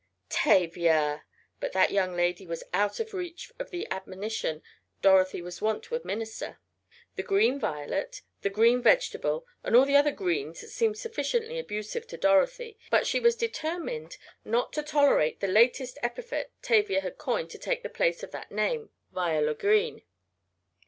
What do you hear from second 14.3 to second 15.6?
not to tolerate the